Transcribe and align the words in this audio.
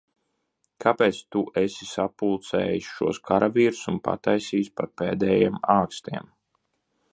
Kāpēc 0.85 1.19
tu 1.35 1.43
esi 1.61 1.87
sapulcējis 1.89 2.89
šos 2.95 3.21
karavīrus 3.29 3.83
un 3.93 4.01
pataisījis 4.09 4.75
par 4.81 4.91
pēdējiem 5.03 5.63
ākstiem? 5.79 6.33